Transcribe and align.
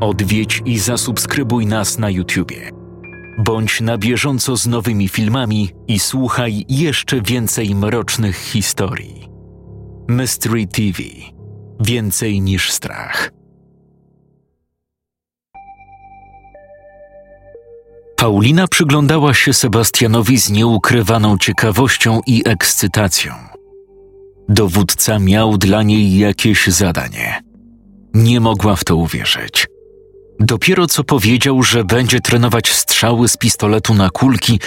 Odwiedź 0.00 0.62
i 0.64 0.78
zasubskrybuj 0.78 1.66
nas 1.66 1.98
na 1.98 2.10
YouTubie. 2.10 2.70
Bądź 3.38 3.80
na 3.80 3.98
bieżąco 3.98 4.56
z 4.56 4.66
nowymi 4.66 5.08
filmami 5.08 5.70
i 5.88 5.98
słuchaj 5.98 6.64
jeszcze 6.68 7.22
więcej 7.22 7.74
mrocznych 7.74 8.36
historii. 8.36 9.28
Mystery 10.08 10.66
TV 10.66 11.02
Więcej 11.80 12.40
niż 12.40 12.72
strach. 12.72 13.30
Paulina 18.16 18.68
przyglądała 18.68 19.34
się 19.34 19.52
Sebastianowi 19.52 20.38
z 20.38 20.50
nieukrywaną 20.50 21.38
ciekawością 21.38 22.20
i 22.26 22.42
ekscytacją. 22.46 23.34
Dowódca 24.48 25.18
miał 25.18 25.58
dla 25.58 25.82
niej 25.82 26.18
jakieś 26.18 26.66
zadanie. 26.66 27.42
Nie 28.14 28.40
mogła 28.40 28.76
w 28.76 28.84
to 28.84 28.96
uwierzyć. 28.96 29.66
Dopiero 30.40 30.86
co 30.86 31.04
powiedział, 31.04 31.62
że 31.62 31.84
będzie 31.84 32.20
trenować 32.20 32.72
strzały 32.72 33.28
z 33.28 33.36
pistoletu 33.36 33.94
na 33.94 34.10
kulki, 34.10 34.60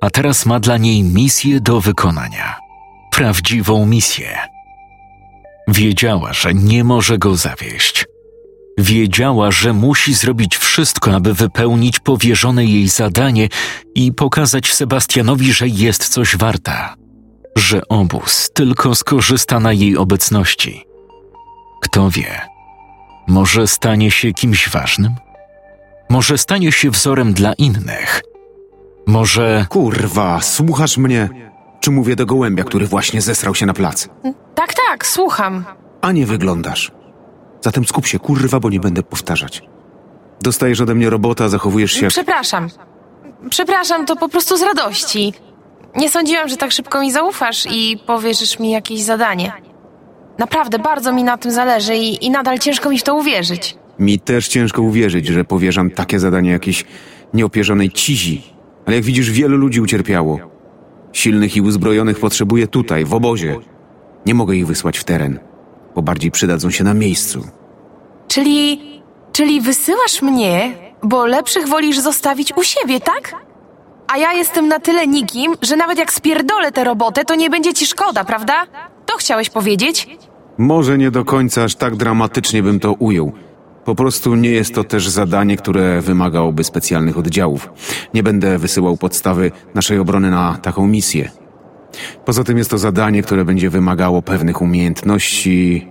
a 0.00 0.10
teraz 0.10 0.46
ma 0.46 0.60
dla 0.60 0.76
niej 0.76 1.02
misję 1.02 1.60
do 1.60 1.80
wykonania. 1.80 2.56
Prawdziwą 3.12 3.86
misję. 3.86 4.38
Wiedziała, 5.68 6.32
że 6.32 6.54
nie 6.54 6.84
może 6.84 7.18
go 7.18 7.36
zawieść. 7.36 8.06
Wiedziała, 8.78 9.50
że 9.50 9.72
musi 9.72 10.14
zrobić 10.14 10.56
wszystko, 10.56 11.14
aby 11.14 11.34
wypełnić 11.34 12.00
powierzone 12.00 12.64
jej 12.64 12.88
zadanie 12.88 13.48
i 13.94 14.12
pokazać 14.12 14.72
Sebastianowi, 14.72 15.52
że 15.52 15.68
jest 15.68 16.08
coś 16.08 16.36
warta, 16.36 16.94
że 17.56 17.80
obóz 17.88 18.50
tylko 18.54 18.94
skorzysta 18.94 19.60
na 19.60 19.72
jej 19.72 19.96
obecności. 19.96 20.84
Kto 21.82 22.10
wie, 22.10 22.40
może 23.28 23.66
stanie 23.66 24.10
się 24.10 24.32
kimś 24.32 24.68
ważnym? 24.68 25.14
Może 26.08 26.38
stanie 26.38 26.72
się 26.72 26.90
wzorem 26.90 27.32
dla 27.32 27.52
innych? 27.52 28.22
Może. 29.06 29.66
Kurwa, 29.68 30.40
słuchasz 30.40 30.98
mnie? 30.98 31.28
Czy 31.80 31.90
mówię 31.90 32.16
do 32.16 32.26
gołębia, 32.26 32.64
który 32.64 32.86
właśnie 32.86 33.20
zesrał 33.20 33.54
się 33.54 33.66
na 33.66 33.74
plac? 33.74 34.08
Tak, 34.54 34.74
tak, 34.74 35.06
słucham. 35.06 35.64
A 36.00 36.12
nie 36.12 36.26
wyglądasz. 36.26 36.92
Zatem 37.60 37.84
skup 37.84 38.06
się, 38.06 38.18
kurwa, 38.18 38.60
bo 38.60 38.70
nie 38.70 38.80
będę 38.80 39.02
powtarzać. 39.02 39.62
Dostajesz 40.42 40.80
ode 40.80 40.94
mnie 40.94 41.10
robota, 41.10 41.48
zachowujesz 41.48 41.92
się. 41.92 42.08
Przepraszam. 42.08 42.68
Przepraszam, 43.50 44.06
to 44.06 44.16
po 44.16 44.28
prostu 44.28 44.56
z 44.56 44.62
radości. 44.62 45.34
Nie 45.96 46.10
sądziłam, 46.10 46.48
że 46.48 46.56
tak 46.56 46.72
szybko 46.72 47.00
mi 47.00 47.12
zaufasz 47.12 47.66
i 47.70 47.98
powierzysz 48.06 48.58
mi 48.58 48.70
jakieś 48.70 49.00
zadanie. 49.00 49.52
Naprawdę, 50.38 50.78
bardzo 50.78 51.12
mi 51.12 51.24
na 51.24 51.38
tym 51.38 51.50
zależy 51.52 51.96
i, 51.96 52.26
i 52.26 52.30
nadal 52.30 52.58
ciężko 52.58 52.90
mi 52.90 52.98
w 52.98 53.02
to 53.02 53.14
uwierzyć. 53.14 53.76
Mi 53.98 54.18
też 54.18 54.48
ciężko 54.48 54.82
uwierzyć, 54.82 55.26
że 55.26 55.44
powierzam 55.44 55.90
takie 55.90 56.20
zadanie 56.20 56.50
jakiejś 56.50 56.84
nieopierzonej 57.34 57.90
cizi. 57.90 58.42
Ale 58.86 58.96
jak 58.96 59.04
widzisz, 59.04 59.30
wielu 59.30 59.56
ludzi 59.56 59.80
ucierpiało. 59.80 60.38
Silnych 61.12 61.56
i 61.56 61.60
uzbrojonych 61.60 62.20
potrzebuję 62.20 62.66
tutaj, 62.66 63.04
w 63.04 63.14
obozie. 63.14 63.56
Nie 64.26 64.34
mogę 64.34 64.56
ich 64.56 64.66
wysłać 64.66 64.98
w 64.98 65.04
teren, 65.04 65.38
bo 65.94 66.02
bardziej 66.02 66.30
przydadzą 66.30 66.70
się 66.70 66.84
na 66.84 66.94
miejscu. 66.94 67.42
Czyli. 68.28 68.80
Czyli 69.32 69.60
wysyłasz 69.60 70.22
mnie, 70.22 70.72
bo 71.02 71.26
lepszych 71.26 71.68
wolisz 71.68 71.98
zostawić 71.98 72.52
u 72.56 72.62
siebie, 72.62 73.00
tak? 73.00 73.34
A 74.08 74.18
ja 74.18 74.32
jestem 74.32 74.68
na 74.68 74.80
tyle 74.80 75.06
nikim, 75.06 75.54
że 75.62 75.76
nawet 75.76 75.98
jak 75.98 76.12
spierdolę 76.12 76.72
tę 76.72 76.84
robotę, 76.84 77.24
to 77.24 77.34
nie 77.34 77.50
będzie 77.50 77.74
ci 77.74 77.86
szkoda, 77.86 78.24
prawda? 78.24 78.66
To 79.06 79.16
chciałeś 79.16 79.50
powiedzieć? 79.50 80.18
Może 80.58 80.98
nie 80.98 81.10
do 81.10 81.24
końca 81.24 81.64
aż 81.64 81.74
tak 81.74 81.96
dramatycznie 81.96 82.62
bym 82.62 82.80
to 82.80 82.92
ujął. 82.92 83.32
Po 83.84 83.94
prostu 83.94 84.34
nie 84.34 84.50
jest 84.50 84.74
to 84.74 84.84
też 84.84 85.08
zadanie, 85.08 85.56
które 85.56 86.00
wymagałoby 86.00 86.64
specjalnych 86.64 87.18
oddziałów. 87.18 87.70
Nie 88.14 88.22
będę 88.22 88.58
wysyłał 88.58 88.96
podstawy 88.96 89.50
naszej 89.74 89.98
obrony 89.98 90.30
na 90.30 90.58
taką 90.62 90.86
misję. 90.86 91.30
Poza 92.24 92.44
tym 92.44 92.58
jest 92.58 92.70
to 92.70 92.78
zadanie, 92.78 93.22
które 93.22 93.44
będzie 93.44 93.70
wymagało 93.70 94.22
pewnych 94.22 94.62
umiejętności 94.62 95.88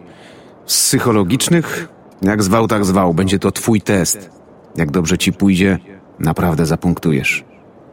psychologicznych. 0.66 1.88
Jak 2.22 2.44
zwał, 2.44 2.68
tak 2.68 2.86
zwał. 2.86 3.14
Będzie 3.14 3.40
to 3.40 3.52
twój 3.52 3.82
test. 3.82 4.30
Jak 4.76 4.92
dobrze 4.92 5.18
ci 5.18 5.34
pójdzie, 5.34 5.80
naprawdę 6.20 6.66
zapunktujesz. 6.66 7.46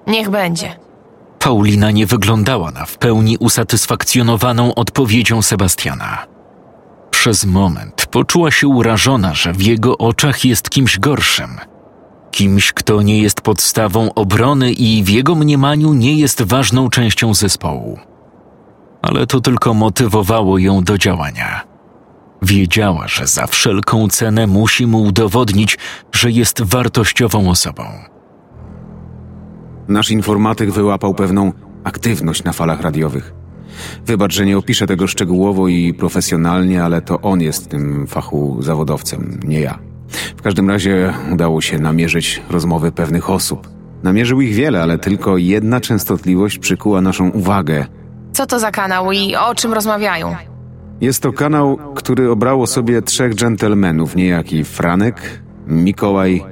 Niech 0.06 0.30
będzie. 0.30 0.76
Paulina 1.38 1.90
nie 1.90 2.06
wyglądała 2.06 2.70
na 2.70 2.84
w 2.86 2.98
pełni 2.98 3.36
usatysfakcjonowaną 3.38 4.74
odpowiedzią 4.74 5.42
Sebastiana. 5.42 6.33
Przez 7.24 7.44
moment 7.44 8.06
poczuła 8.06 8.50
się 8.50 8.68
urażona, 8.68 9.34
że 9.34 9.52
w 9.52 9.62
jego 9.62 9.98
oczach 9.98 10.44
jest 10.44 10.70
kimś 10.70 10.98
gorszym. 10.98 11.50
Kimś, 12.30 12.72
kto 12.72 13.02
nie 13.02 13.18
jest 13.18 13.40
podstawą 13.40 14.14
obrony 14.14 14.72
i 14.72 15.04
w 15.04 15.08
jego 15.08 15.34
mniemaniu 15.34 15.92
nie 15.92 16.18
jest 16.18 16.42
ważną 16.42 16.90
częścią 16.90 17.34
zespołu. 17.34 17.98
Ale 19.02 19.26
to 19.26 19.40
tylko 19.40 19.74
motywowało 19.74 20.58
ją 20.58 20.84
do 20.84 20.98
działania. 20.98 21.60
Wiedziała, 22.42 23.08
że 23.08 23.26
za 23.26 23.46
wszelką 23.46 24.08
cenę 24.08 24.46
musi 24.46 24.86
mu 24.86 25.02
udowodnić, 25.02 25.78
że 26.12 26.30
jest 26.30 26.62
wartościową 26.62 27.50
osobą. 27.50 27.84
Nasz 29.88 30.10
informatyk 30.10 30.70
wyłapał 30.70 31.14
pewną 31.14 31.52
aktywność 31.84 32.44
na 32.44 32.52
falach 32.52 32.80
radiowych. 32.80 33.43
Wybacz, 34.06 34.34
że 34.34 34.46
nie 34.46 34.58
opiszę 34.58 34.86
tego 34.86 35.06
szczegółowo 35.06 35.68
i 35.68 35.94
profesjonalnie, 35.94 36.84
ale 36.84 37.02
to 37.02 37.20
on 37.20 37.40
jest 37.40 37.68
tym 37.68 38.06
fachu 38.06 38.62
zawodowcem, 38.62 39.40
nie 39.44 39.60
ja. 39.60 39.78
W 40.36 40.42
każdym 40.42 40.70
razie 40.70 41.12
udało 41.32 41.60
się 41.60 41.78
namierzyć 41.78 42.42
rozmowy 42.50 42.92
pewnych 42.92 43.30
osób. 43.30 43.68
Namierzył 44.02 44.40
ich 44.40 44.54
wiele, 44.54 44.82
ale 44.82 44.98
tylko 44.98 45.36
jedna 45.36 45.80
częstotliwość 45.80 46.58
przykuła 46.58 47.00
naszą 47.00 47.30
uwagę. 47.30 47.86
Co 48.32 48.46
to 48.46 48.58
za 48.58 48.70
kanał 48.70 49.12
i 49.12 49.36
o 49.36 49.54
czym 49.54 49.72
rozmawiają? 49.72 50.36
Jest 51.00 51.22
to 51.22 51.32
kanał, 51.32 51.78
który 51.94 52.30
obrało 52.30 52.66
sobie 52.66 53.02
trzech 53.02 53.34
dżentelmenów, 53.34 54.16
niejaki 54.16 54.64
Franek, 54.64 55.42
Mikołaj 55.66 56.42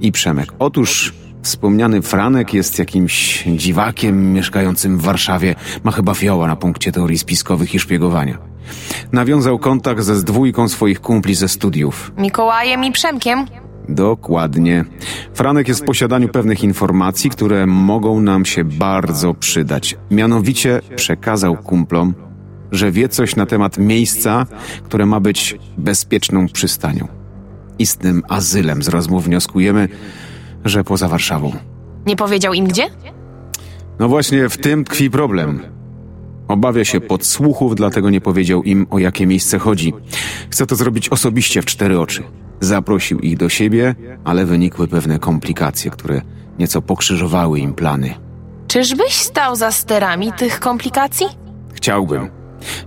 i 0.00 0.12
Przemek. 0.12 0.52
Otóż 0.58 1.14
Wspomniany 1.42 2.02
Franek 2.02 2.54
jest 2.54 2.78
jakimś 2.78 3.44
dziwakiem 3.56 4.32
mieszkającym 4.32 4.98
w 4.98 5.02
Warszawie. 5.02 5.54
Ma 5.84 5.90
chyba 5.90 6.14
fioła 6.14 6.46
na 6.46 6.56
punkcie 6.56 6.92
teorii 6.92 7.18
spiskowych 7.18 7.74
i 7.74 7.78
szpiegowania. 7.78 8.38
Nawiązał 9.12 9.58
kontakt 9.58 10.02
ze 10.02 10.16
z 10.16 10.24
dwójką 10.24 10.68
swoich 10.68 11.00
kumpli 11.00 11.34
ze 11.34 11.48
studiów. 11.48 12.12
Mikołajem 12.18 12.84
i 12.84 12.92
Przemkiem? 12.92 13.46
Dokładnie. 13.88 14.84
Franek 15.34 15.68
jest 15.68 15.82
w 15.82 15.84
posiadaniu 15.84 16.28
pewnych 16.28 16.64
informacji, 16.64 17.30
które 17.30 17.66
mogą 17.66 18.20
nam 18.20 18.44
się 18.44 18.64
bardzo 18.64 19.34
przydać. 19.34 19.96
Mianowicie 20.10 20.80
przekazał 20.96 21.56
kumplom, 21.56 22.14
że 22.72 22.90
wie 22.90 23.08
coś 23.08 23.36
na 23.36 23.46
temat 23.46 23.78
miejsca, 23.78 24.46
które 24.84 25.06
ma 25.06 25.20
być 25.20 25.58
bezpieczną 25.78 26.48
przystanią. 26.48 27.08
Istnym 27.78 28.22
azylem 28.28 28.82
z 28.82 28.88
rozmów 28.88 29.24
wnioskujemy, 29.24 29.88
że 30.64 30.84
poza 30.84 31.08
Warszawą. 31.08 31.52
Nie 32.06 32.16
powiedział 32.16 32.54
im 32.54 32.66
gdzie? 32.66 32.86
No 33.98 34.08
właśnie 34.08 34.48
w 34.48 34.56
tym 34.56 34.84
tkwi 34.84 35.10
problem. 35.10 35.62
Obawia 36.48 36.84
się 36.84 37.00
podsłuchów, 37.00 37.74
dlatego 37.74 38.10
nie 38.10 38.20
powiedział 38.20 38.62
im 38.62 38.86
o 38.90 38.98
jakie 38.98 39.26
miejsce 39.26 39.58
chodzi. 39.58 39.92
Chce 40.50 40.66
to 40.66 40.76
zrobić 40.76 41.08
osobiście 41.08 41.62
w 41.62 41.64
cztery 41.64 42.00
oczy. 42.00 42.22
Zaprosił 42.60 43.18
ich 43.18 43.36
do 43.36 43.48
siebie, 43.48 43.94
ale 44.24 44.44
wynikły 44.46 44.88
pewne 44.88 45.18
komplikacje, 45.18 45.90
które 45.90 46.22
nieco 46.58 46.82
pokrzyżowały 46.82 47.58
im 47.60 47.74
plany. 47.74 48.14
Czyżbyś 48.68 49.12
stał 49.12 49.56
za 49.56 49.72
sterami 49.72 50.32
tych 50.32 50.60
komplikacji? 50.60 51.26
Chciałbym. 51.74 52.41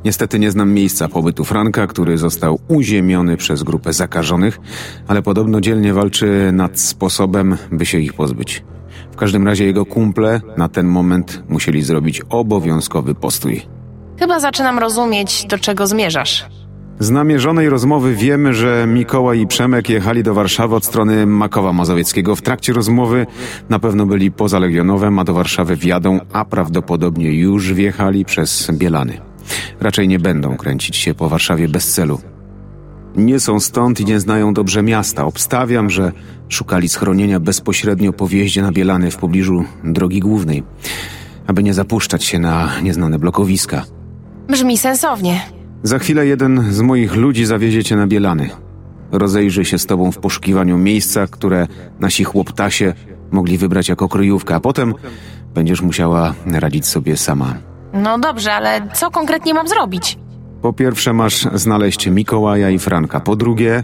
Niestety 0.06 0.40
nie 0.40 0.52
znam 0.52 0.74
miejsca 0.74 1.08
pobytu 1.08 1.44
Franka, 1.44 1.88
który 1.88 2.18
został 2.18 2.60
uziemiony 2.68 3.38
przez 3.38 3.64
grupę 3.64 3.94
zakażonych, 3.94 4.60
ale 5.08 5.22
podobno 5.22 5.62
dzielnie 5.62 5.94
walczy 5.94 6.50
nad 6.54 6.80
sposobem, 6.80 7.58
by 7.72 7.86
się 7.86 8.00
ich 8.00 8.14
pozbyć. 8.14 8.64
W 9.12 9.16
każdym 9.16 9.48
razie 9.48 9.66
jego 9.66 9.86
kumple 9.86 10.42
na 10.58 10.70
ten 10.70 10.88
moment 10.88 11.44
musieli 11.50 11.82
zrobić 11.82 12.22
obowiązkowy 12.30 13.16
postój. 13.16 13.62
Chyba 14.20 14.40
zaczynam 14.40 14.80
rozumieć, 14.80 15.46
do 15.46 15.58
czego 15.58 15.88
zmierzasz. 15.88 16.46
Z 17.00 17.10
namierzonej 17.10 17.70
rozmowy 17.70 18.16
wiemy, 18.16 18.54
że 18.54 18.86
Mikołaj 18.88 19.40
i 19.40 19.48
Przemek 19.48 19.90
jechali 19.90 20.24
do 20.24 20.34
Warszawy 20.34 20.76
od 20.76 20.86
strony 20.86 21.26
Makowa 21.26 21.74
Mazowieckiego. 21.74 22.36
W 22.36 22.42
trakcie 22.42 22.74
rozmowy 22.74 23.26
na 23.70 23.80
pewno 23.80 24.06
byli 24.06 24.32
poza 24.32 24.60
Legionowem, 24.60 25.20
a 25.20 25.24
do 25.24 25.34
Warszawy 25.34 25.76
wjadą, 25.76 26.20
a 26.34 26.46
prawdopodobnie 26.46 27.34
już 27.34 27.74
wjechali 27.74 28.26
przez 28.26 28.72
Bielany. 28.72 29.22
Raczej 29.80 30.08
nie 30.08 30.20
będą 30.20 30.58
kręcić 30.58 30.96
się 30.96 31.14
po 31.14 31.30
Warszawie 31.30 31.68
bez 31.68 31.94
celu. 31.94 32.20
Nie 33.16 33.40
są 33.40 33.60
stąd 33.60 34.00
i 34.00 34.06
nie 34.06 34.20
znają 34.20 34.54
dobrze 34.54 34.84
miasta. 34.84 35.26
Obstawiam, 35.26 35.90
że 35.90 36.12
szukali 36.50 36.90
schronienia 36.90 37.40
bezpośrednio 37.40 38.14
po 38.14 38.28
wjeździe 38.28 38.62
na 38.62 38.72
Bielany 38.72 39.12
w 39.12 39.18
pobliżu 39.18 39.64
drogi 39.84 40.20
głównej, 40.20 40.64
aby 41.48 41.64
nie 41.64 41.74
zapuszczać 41.74 42.24
się 42.24 42.40
na 42.40 42.82
nieznane 42.84 43.20
blokowiska. 43.20 43.86
Brzmi 44.50 44.78
sensownie. 44.78 45.42
Za 45.84 46.00
chwilę 46.00 46.28
jeden 46.28 46.74
z 46.74 46.82
moich 46.82 47.16
ludzi 47.16 47.46
zawiezie 47.46 47.84
cię 47.84 47.96
na 47.96 48.08
Bielany. 48.08 48.50
rozejrzy 49.12 49.66
się 49.66 49.78
z 49.78 49.86
tobą 49.86 50.12
w 50.12 50.18
poszukiwaniu 50.18 50.78
miejsca, 50.78 51.28
które 51.28 51.68
nasi 52.00 52.24
chłoptasie 52.24 52.94
mogli 53.32 53.58
wybrać 53.58 53.90
jako 53.90 54.10
kryjówkę, 54.10 54.56
a 54.56 54.60
potem 54.60 54.94
będziesz 55.54 55.82
musiała 55.82 56.34
radzić 56.46 56.88
sobie 56.88 57.18
sama. 57.18 57.58
No 57.96 58.20
dobrze, 58.20 58.54
ale 58.54 58.88
co 58.94 59.12
konkretnie 59.12 59.54
mam 59.54 59.68
zrobić? 59.68 60.18
Po 60.62 60.74
pierwsze 60.74 61.14
masz 61.14 61.48
znaleźć 61.54 62.08
Mikołaja 62.08 62.70
i 62.70 62.80
Franka. 62.80 63.20
Po 63.20 63.36
drugie 63.36 63.84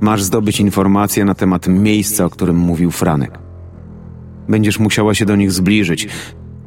masz 0.00 0.22
zdobyć 0.22 0.60
informacje 0.60 1.24
na 1.24 1.34
temat 1.34 1.66
miejsca, 1.66 2.24
o 2.24 2.30
którym 2.30 2.56
mówił 2.56 2.90
Franek. 2.90 3.38
Będziesz 4.48 4.78
musiała 4.78 5.14
się 5.14 5.26
do 5.26 5.36
nich 5.36 5.52
zbliżyć. 5.52 6.08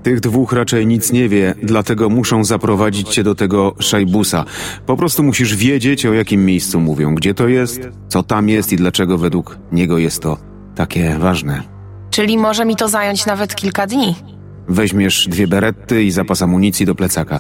Tych 0.04 0.20
dwóch 0.20 0.54
raczej 0.54 0.88
nic 0.88 1.12
nie 1.12 1.30
wie, 1.30 1.56
dlatego 1.64 2.10
muszą 2.10 2.44
zaprowadzić 2.44 3.10
cię 3.10 3.24
do 3.24 3.36
tego 3.36 3.76
szajbusa. 3.80 4.46
Po 4.86 4.98
prostu 4.98 5.24
musisz 5.24 5.56
wiedzieć, 5.56 6.06
o 6.06 6.14
jakim 6.14 6.46
miejscu 6.46 6.80
mówią, 6.80 7.16
gdzie 7.16 7.34
to 7.34 7.48
jest, 7.48 7.90
co 8.08 8.24
tam 8.24 8.50
jest 8.50 8.74
i 8.74 8.76
dlaczego 8.76 9.18
według 9.18 9.58
niego 9.72 9.98
jest 9.98 10.22
to 10.22 10.38
takie 10.76 11.16
ważne. 11.20 11.64
Czyli 12.10 12.38
może 12.38 12.66
mi 12.66 12.76
to 12.76 12.88
zająć 12.88 13.26
nawet 13.26 13.56
kilka 13.56 13.88
dni. 13.88 14.16
Weźmiesz 14.68 15.28
dwie 15.28 15.48
beretty 15.48 16.04
i 16.04 16.12
zapas 16.12 16.42
amunicji 16.42 16.86
do 16.86 16.96
plecaka. 16.96 17.40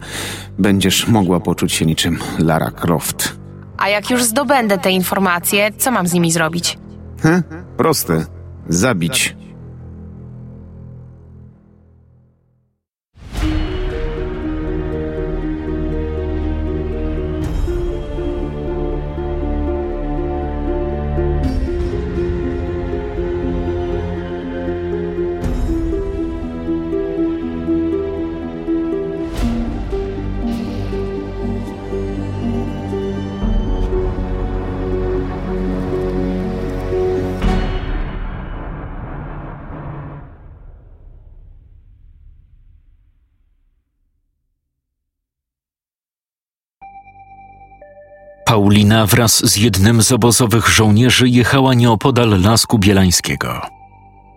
Będziesz 0.59 1.07
mogła 1.07 1.39
poczuć 1.39 1.73
się 1.73 1.85
niczym 1.85 2.17
Lara 2.39 2.71
Croft. 2.71 3.35
A 3.77 3.89
jak 3.89 4.09
już 4.09 4.23
zdobędę 4.23 4.77
te 4.77 4.91
informacje, 4.91 5.71
co 5.77 5.91
mam 5.91 6.07
z 6.07 6.13
nimi 6.13 6.31
zrobić? 6.31 6.77
He? 7.21 7.43
Proste. 7.77 8.25
Zabić. 8.69 9.35
Paulina 48.55 49.05
wraz 49.05 49.51
z 49.51 49.57
jednym 49.57 50.03
z 50.03 50.11
obozowych 50.11 50.67
żołnierzy 50.69 51.29
jechała 51.29 51.73
nieopodal 51.73 52.41
Lasku 52.41 52.79
Bielańskiego. 52.79 53.61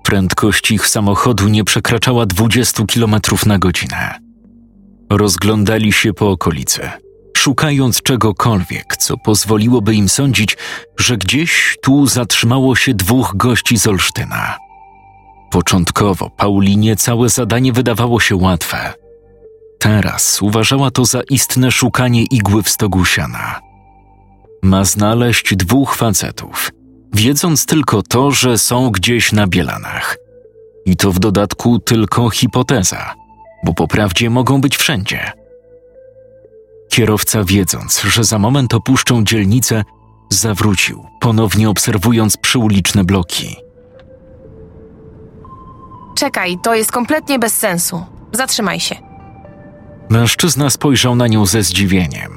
Prędkość 0.02 0.70
ich 0.70 0.86
samochodu 0.86 1.48
nie 1.48 1.64
przekraczała 1.64 2.26
20 2.26 2.82
km 2.94 3.16
na 3.46 3.58
godzinę. 3.58 4.18
Rozglądali 5.10 5.92
się 5.92 6.12
po 6.12 6.30
okolicy, 6.30 6.90
szukając 7.36 8.02
czegokolwiek, 8.02 8.96
co 8.96 9.16
pozwoliłoby 9.16 9.94
im 9.94 10.08
sądzić, 10.08 10.56
że 10.96 11.16
gdzieś 11.16 11.76
tu 11.82 12.06
zatrzymało 12.06 12.76
się 12.76 12.94
dwóch 12.94 13.32
gości 13.36 13.78
z 13.78 13.86
Olsztyna. 13.86 14.56
Początkowo 15.50 16.30
Paulinie 16.30 16.96
całe 16.96 17.28
zadanie 17.28 17.72
wydawało 17.72 18.20
się 18.20 18.36
łatwe. 18.36 18.94
Teraz 19.78 20.42
uważała 20.42 20.90
to 20.90 21.04
za 21.04 21.20
istne 21.30 21.70
szukanie 21.72 22.22
igły 22.22 22.62
w 22.62 22.68
stogu 22.68 23.04
siana. 23.04 23.67
Ma 24.62 24.84
znaleźć 24.84 25.56
dwóch 25.56 25.96
facetów, 25.96 26.70
wiedząc 27.14 27.66
tylko 27.66 28.02
to, 28.02 28.30
że 28.30 28.58
są 28.58 28.90
gdzieś 28.90 29.32
na 29.32 29.46
Bielanach. 29.46 30.16
I 30.86 30.96
to 30.96 31.12
w 31.12 31.18
dodatku 31.18 31.78
tylko 31.78 32.30
hipoteza, 32.30 33.14
bo 33.64 33.74
po 33.74 33.88
prawdzie 33.88 34.30
mogą 34.30 34.60
być 34.60 34.76
wszędzie. 34.76 35.32
Kierowca, 36.90 37.44
wiedząc, 37.44 38.02
że 38.02 38.24
za 38.24 38.38
moment 38.38 38.74
opuszczą 38.74 39.24
dzielnicę, 39.24 39.84
zawrócił, 40.30 41.06
ponownie 41.20 41.70
obserwując 41.70 42.36
przyuliczne 42.36 43.04
bloki. 43.04 43.56
Czekaj, 46.16 46.58
to 46.62 46.74
jest 46.74 46.92
kompletnie 46.92 47.38
bez 47.38 47.56
sensu. 47.56 48.04
Zatrzymaj 48.32 48.80
się. 48.80 48.96
Mężczyzna 50.10 50.70
spojrzał 50.70 51.14
na 51.16 51.26
nią 51.26 51.46
ze 51.46 51.62
zdziwieniem, 51.62 52.36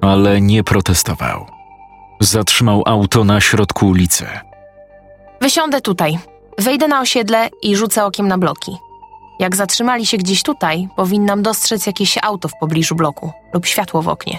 ale 0.00 0.40
nie 0.40 0.64
protestował. 0.64 1.55
Zatrzymał 2.20 2.82
auto 2.86 3.24
na 3.24 3.40
środku 3.40 3.86
ulicy. 3.86 4.26
Wysiądę 5.40 5.80
tutaj. 5.80 6.18
Wejdę 6.58 6.88
na 6.88 7.00
osiedle 7.00 7.48
i 7.62 7.76
rzucę 7.76 8.04
okiem 8.04 8.28
na 8.28 8.38
bloki. 8.38 8.76
Jak 9.38 9.56
zatrzymali 9.56 10.06
się 10.06 10.16
gdzieś 10.16 10.42
tutaj, 10.42 10.88
powinnam 10.96 11.42
dostrzec 11.42 11.86
jakieś 11.86 12.18
auto 12.22 12.48
w 12.48 12.52
pobliżu 12.60 12.94
bloku 12.94 13.32
lub 13.54 13.66
światło 13.66 14.02
w 14.02 14.08
oknie. 14.08 14.38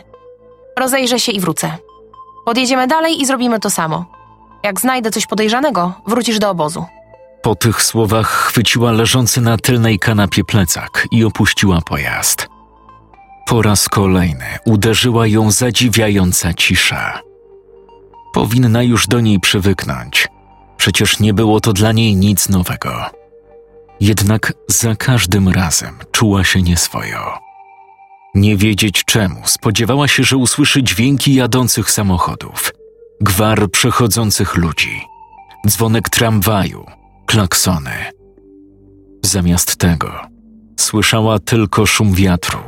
Rozejrzę 0.79 1.19
się 1.19 1.31
i 1.31 1.39
wrócę. 1.39 1.77
Podjedziemy 2.45 2.87
dalej 2.87 3.21
i 3.21 3.25
zrobimy 3.25 3.59
to 3.59 3.69
samo. 3.69 4.05
Jak 4.63 4.79
znajdę 4.79 5.11
coś 5.11 5.25
podejrzanego, 5.25 5.93
wrócisz 6.07 6.39
do 6.39 6.49
obozu. 6.49 6.85
Po 7.41 7.55
tych 7.55 7.81
słowach 7.81 8.27
chwyciła 8.27 8.91
leżący 8.91 9.41
na 9.41 9.57
tylnej 9.57 9.99
kanapie 9.99 10.43
plecak 10.43 11.07
i 11.11 11.23
opuściła 11.23 11.81
pojazd. 11.81 12.47
Po 13.47 13.61
raz 13.61 13.89
kolejny 13.89 14.45
uderzyła 14.65 15.27
ją 15.27 15.51
zadziwiająca 15.51 16.53
cisza. 16.53 17.26
Powinna 18.37 18.83
już 18.83 19.07
do 19.07 19.19
niej 19.19 19.39
przywyknąć. 19.39 20.27
Przecież 20.77 21.19
nie 21.19 21.33
było 21.33 21.61
to 21.61 21.73
dla 21.73 21.91
niej 21.91 22.15
nic 22.15 22.49
nowego. 22.49 23.05
Jednak 23.99 24.53
za 24.67 24.95
każdym 24.95 25.49
razem 25.49 25.95
czuła 26.11 26.43
się 26.43 26.61
nieswojo. 26.61 27.37
Nie 28.35 28.57
wiedzieć 28.57 29.03
czemu, 29.05 29.41
spodziewała 29.45 30.07
się, 30.07 30.23
że 30.23 30.37
usłyszy 30.37 30.83
dźwięki 30.83 31.33
jadących 31.33 31.91
samochodów, 31.91 32.73
gwar 33.21 33.71
przechodzących 33.71 34.55
ludzi, 34.55 35.01
dzwonek 35.67 36.09
tramwaju, 36.09 36.85
klaksony. 37.25 37.95
Zamiast 39.25 39.77
tego 39.77 40.11
słyszała 40.79 41.39
tylko 41.39 41.85
szum 41.85 42.13
wiatru. 42.13 42.59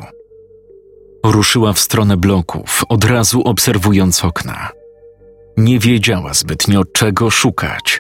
Ruszyła 1.25 1.73
w 1.73 1.79
stronę 1.79 2.17
bloków, 2.17 2.83
od 2.89 3.03
razu 3.03 3.41
obserwując 3.41 4.25
okna. 4.25 4.78
Nie 5.59 5.79
wiedziała 5.79 6.33
zbytnio 6.33 6.85
czego 6.93 7.29
szukać. 7.29 7.99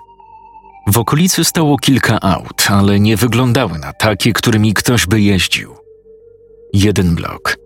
W 0.87 0.97
okolicy 0.97 1.45
stało 1.45 1.77
kilka 1.77 2.19
aut, 2.21 2.67
ale 2.69 2.99
nie 2.99 3.17
wyglądały 3.17 3.79
na 3.79 3.93
takie, 3.93 4.33
którymi 4.33 4.73
ktoś 4.73 5.05
by 5.05 5.21
jeździł. 5.21 5.75
Jeden 6.73 7.15
blok, 7.15 7.57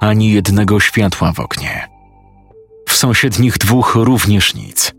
ani 0.00 0.32
jednego 0.32 0.80
światła 0.80 1.32
w 1.32 1.40
oknie. 1.40 1.88
W 2.88 2.96
sąsiednich 2.96 3.58
dwóch 3.58 3.94
również 3.94 4.54
nic. 4.54 4.92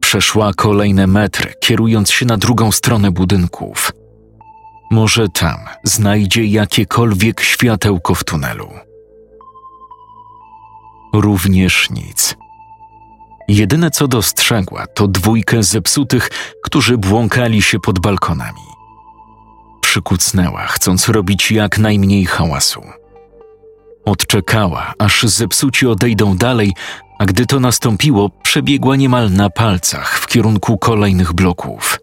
Przeszła 0.00 0.52
kolejne 0.54 1.06
metry, 1.06 1.54
kierując 1.60 2.10
się 2.10 2.26
na 2.26 2.36
drugą 2.36 2.72
stronę 2.72 3.10
budynków. 3.10 3.92
Może 4.90 5.28
tam 5.28 5.58
znajdzie 5.84 6.44
jakiekolwiek 6.44 7.40
światełko 7.40 8.14
w 8.14 8.24
tunelu. 8.24 8.68
Również 11.14 11.90
nic. 11.90 12.36
Jedyne 13.52 13.90
co 13.90 14.08
dostrzegła 14.08 14.86
to 14.86 15.08
dwójkę 15.08 15.62
zepsutych, 15.62 16.30
którzy 16.62 16.98
błąkali 16.98 17.62
się 17.62 17.78
pod 17.78 17.98
balkonami. 17.98 18.60
Przykucnęła, 19.80 20.66
chcąc 20.66 21.08
robić 21.08 21.52
jak 21.52 21.78
najmniej 21.78 22.24
hałasu. 22.24 22.82
Odczekała, 24.04 24.94
aż 24.98 25.22
zepsuci 25.22 25.86
odejdą 25.86 26.36
dalej, 26.36 26.72
a 27.18 27.24
gdy 27.24 27.46
to 27.46 27.60
nastąpiło, 27.60 28.30
przebiegła 28.42 28.96
niemal 28.96 29.32
na 29.32 29.50
palcach 29.50 30.18
w 30.18 30.26
kierunku 30.26 30.78
kolejnych 30.78 31.32
bloków. 31.32 31.98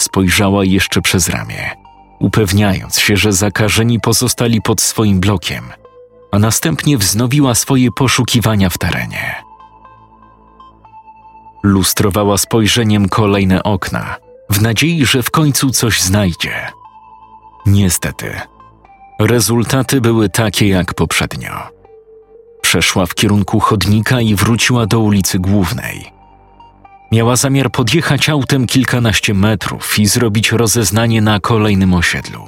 Spojrzała 0.00 0.64
jeszcze 0.64 1.00
przez 1.00 1.28
ramię, 1.28 1.70
upewniając 2.20 2.98
się, 2.98 3.16
że 3.16 3.32
zakażeni 3.32 4.00
pozostali 4.00 4.62
pod 4.62 4.80
swoim 4.80 5.20
blokiem, 5.20 5.64
a 6.32 6.38
następnie 6.38 6.98
wznowiła 6.98 7.54
swoje 7.54 7.88
poszukiwania 7.92 8.70
w 8.70 8.78
terenie. 8.78 9.43
Lustrowała 11.64 12.38
spojrzeniem 12.38 13.08
kolejne 13.08 13.62
okna, 13.62 14.16
w 14.50 14.62
nadziei, 14.62 15.06
że 15.06 15.22
w 15.22 15.30
końcu 15.30 15.70
coś 15.70 16.00
znajdzie. 16.00 16.52
Niestety, 17.66 18.40
rezultaty 19.20 20.00
były 20.00 20.28
takie 20.28 20.68
jak 20.68 20.94
poprzednio. 20.94 21.52
Przeszła 22.62 23.06
w 23.06 23.14
kierunku 23.14 23.60
chodnika 23.60 24.20
i 24.20 24.34
wróciła 24.34 24.86
do 24.86 25.00
ulicy 25.00 25.38
głównej. 25.38 26.10
Miała 27.12 27.36
zamiar 27.36 27.70
podjechać 27.70 28.28
autem 28.28 28.66
kilkanaście 28.66 29.34
metrów 29.34 29.98
i 29.98 30.06
zrobić 30.06 30.52
rozeznanie 30.52 31.22
na 31.22 31.40
kolejnym 31.40 31.94
osiedlu. 31.94 32.46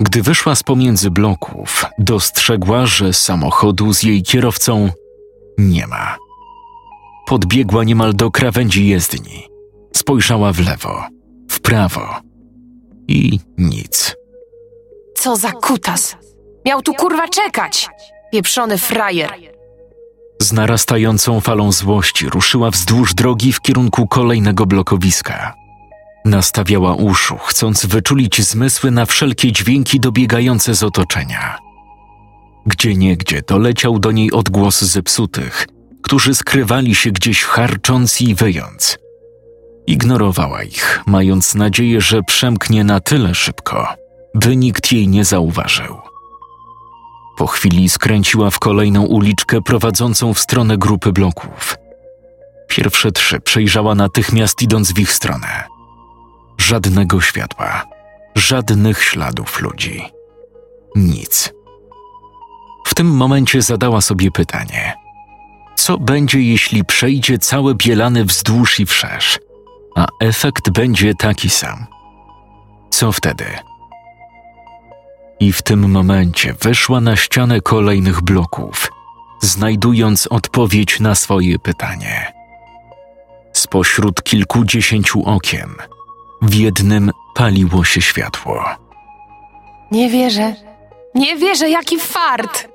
Gdy 0.00 0.22
wyszła 0.22 0.54
z 0.54 0.62
pomiędzy 0.62 1.10
bloków, 1.10 1.84
dostrzegła, 1.98 2.86
że 2.86 3.12
samochodu 3.12 3.94
z 3.94 4.02
jej 4.02 4.22
kierowcą 4.22 4.90
nie 5.58 5.86
ma. 5.86 6.16
Podbiegła 7.32 7.84
niemal 7.84 8.14
do 8.14 8.30
krawędzi 8.30 8.86
jezdni. 8.86 9.48
Spojrzała 9.96 10.52
w 10.52 10.60
lewo, 10.60 11.04
w 11.50 11.60
prawo 11.60 12.20
i 13.08 13.40
nic. 13.58 14.16
Co 15.14 15.36
za 15.36 15.52
kutas! 15.52 16.16
Miał 16.66 16.82
tu 16.82 16.94
kurwa 16.94 17.28
czekać! 17.28 17.88
Pieprzony 18.32 18.78
frajer! 18.78 19.30
Z 20.42 20.52
narastającą 20.52 21.40
falą 21.40 21.72
złości 21.72 22.28
ruszyła 22.28 22.70
wzdłuż 22.70 23.14
drogi 23.14 23.52
w 23.52 23.60
kierunku 23.60 24.06
kolejnego 24.06 24.66
blokowiska. 24.66 25.54
Nastawiała 26.24 26.94
uszu, 26.94 27.36
chcąc 27.38 27.86
wyczulić 27.86 28.42
zmysły 28.42 28.90
na 28.90 29.06
wszelkie 29.06 29.52
dźwięki 29.52 30.00
dobiegające 30.00 30.74
z 30.74 30.82
otoczenia. 30.82 31.58
Gdzie 32.66 32.94
niegdzie 32.94 33.42
doleciał 33.48 33.98
do 33.98 34.12
niej 34.12 34.32
odgłos 34.32 34.82
zepsutych, 34.82 35.66
którzy 36.02 36.34
skrywali 36.34 36.94
się 36.94 37.10
gdzieś 37.10 37.44
harcząc 37.44 38.20
i 38.20 38.34
wyjąc. 38.34 38.98
Ignorowała 39.86 40.62
ich, 40.62 41.02
mając 41.06 41.54
nadzieję, 41.54 42.00
że 42.00 42.22
przemknie 42.22 42.84
na 42.84 43.00
tyle 43.00 43.34
szybko, 43.34 43.88
by 44.34 44.56
nikt 44.56 44.92
jej 44.92 45.08
nie 45.08 45.24
zauważył. 45.24 45.96
Po 47.36 47.46
chwili 47.46 47.88
skręciła 47.88 48.50
w 48.50 48.58
kolejną 48.58 49.02
uliczkę 49.02 49.62
prowadzącą 49.62 50.34
w 50.34 50.38
stronę 50.38 50.78
grupy 50.78 51.12
bloków. 51.12 51.76
Pierwsze 52.68 53.12
trzy 53.12 53.40
przejrzała 53.40 53.94
natychmiast 53.94 54.62
idąc 54.62 54.92
w 54.92 54.98
ich 54.98 55.12
stronę. 55.12 55.64
Żadnego 56.58 57.20
światła, 57.20 57.84
żadnych 58.34 59.02
śladów 59.02 59.60
ludzi. 59.60 60.02
Nic. 60.96 61.52
W 62.86 62.94
tym 62.94 63.06
momencie 63.16 63.62
zadała 63.62 64.00
sobie 64.00 64.30
pytanie: 64.30 65.01
co 65.82 65.98
będzie, 65.98 66.40
jeśli 66.40 66.84
przejdzie 66.84 67.38
całe 67.38 67.74
Bielany 67.74 68.24
wzdłuż 68.24 68.80
i 68.80 68.86
wszerz, 68.86 69.38
a 69.96 70.06
efekt 70.20 70.70
będzie 70.70 71.14
taki 71.14 71.50
sam? 71.50 71.86
Co 72.90 73.12
wtedy? 73.12 73.44
I 75.40 75.52
w 75.52 75.62
tym 75.62 75.90
momencie 75.90 76.54
wyszła 76.60 77.00
na 77.00 77.16
ścianę 77.16 77.60
kolejnych 77.60 78.22
bloków, 78.22 78.92
znajdując 79.40 80.26
odpowiedź 80.26 81.00
na 81.00 81.14
swoje 81.14 81.58
pytanie. 81.58 82.32
Spośród 83.52 84.22
kilkudziesięciu 84.22 85.22
okien, 85.24 85.70
w 86.42 86.54
jednym 86.54 87.10
paliło 87.34 87.84
się 87.84 88.00
światło. 88.00 88.64
Nie 89.90 90.10
wierzę. 90.10 90.54
Nie 91.14 91.36
wierzę, 91.36 91.70
jaki 91.70 91.98
fart! 91.98 92.68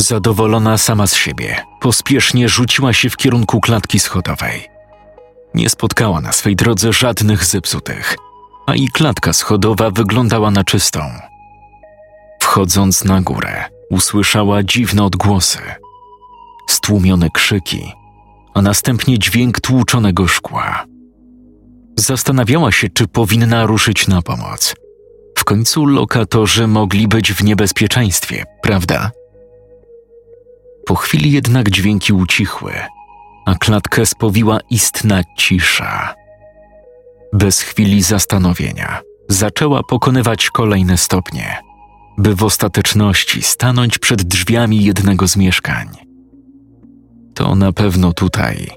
Zadowolona 0.00 0.78
sama 0.78 1.06
z 1.06 1.14
siebie, 1.14 1.64
pospiesznie 1.80 2.48
rzuciła 2.48 2.92
się 2.92 3.10
w 3.10 3.16
kierunku 3.16 3.60
klatki 3.60 3.98
schodowej. 4.00 4.68
Nie 5.54 5.68
spotkała 5.68 6.20
na 6.20 6.32
swej 6.32 6.56
drodze 6.56 6.92
żadnych 6.92 7.44
zepsutych, 7.44 8.16
a 8.66 8.74
i 8.74 8.88
klatka 8.88 9.32
schodowa 9.32 9.90
wyglądała 9.90 10.50
na 10.50 10.64
czystą. 10.64 11.00
Wchodząc 12.42 13.04
na 13.04 13.20
górę, 13.20 13.64
usłyszała 13.90 14.62
dziwne 14.62 15.04
odgłosy, 15.04 15.58
stłumione 16.68 17.30
krzyki, 17.30 17.92
a 18.54 18.62
następnie 18.62 19.18
dźwięk 19.18 19.60
tłuczonego 19.60 20.28
szkła. 20.28 20.84
Zastanawiała 21.96 22.72
się, 22.72 22.88
czy 22.88 23.08
powinna 23.08 23.66
ruszyć 23.66 24.08
na 24.08 24.22
pomoc. 24.22 24.74
W 25.38 25.44
końcu 25.44 25.86
lokatorzy 25.86 26.66
mogli 26.66 27.08
być 27.08 27.32
w 27.32 27.44
niebezpieczeństwie, 27.44 28.44
prawda? 28.62 29.10
Po 30.88 30.94
chwili 30.94 31.32
jednak 31.32 31.70
dźwięki 31.70 32.12
ucichły, 32.12 32.72
a 33.46 33.54
klatkę 33.54 34.06
spowiła 34.06 34.58
istna 34.70 35.22
cisza. 35.36 36.14
Bez 37.32 37.60
chwili 37.60 38.02
zastanowienia 38.02 39.00
zaczęła 39.28 39.82
pokonywać 39.82 40.50
kolejne 40.50 40.96
stopnie, 40.96 41.58
by 42.18 42.34
w 42.34 42.42
ostateczności 42.42 43.42
stanąć 43.42 43.98
przed 43.98 44.22
drzwiami 44.22 44.84
jednego 44.84 45.28
z 45.28 45.36
mieszkań. 45.36 45.88
To 47.34 47.54
na 47.54 47.72
pewno 47.72 48.12
tutaj. 48.12 48.70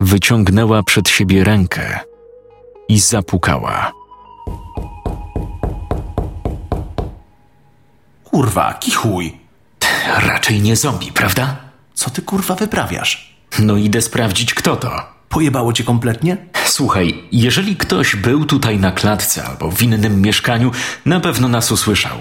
Wyciągnęła 0.00 0.82
przed 0.82 1.08
siebie 1.08 1.44
rękę 1.44 2.00
i 2.88 2.98
zapukała. 2.98 3.92
Kurwa, 8.24 8.74
kichuj! 8.74 9.39
Raczej 10.16 10.60
nie 10.60 10.76
zombie, 10.76 11.12
prawda? 11.12 11.56
Co 11.94 12.10
ty 12.10 12.22
kurwa 12.22 12.54
wyprawiasz? 12.54 13.34
No 13.58 13.76
idę 13.76 14.02
sprawdzić, 14.02 14.54
kto 14.54 14.76
to. 14.76 14.90
Pojebało 15.28 15.72
cię 15.72 15.84
kompletnie? 15.84 16.36
Słuchaj, 16.64 17.24
jeżeli 17.32 17.76
ktoś 17.76 18.16
był 18.16 18.44
tutaj 18.44 18.78
na 18.78 18.92
klatce 18.92 19.44
albo 19.44 19.70
w 19.70 19.82
innym 19.82 20.22
mieszkaniu, 20.22 20.70
na 21.06 21.20
pewno 21.20 21.48
nas 21.48 21.72
usłyszał. 21.72 22.18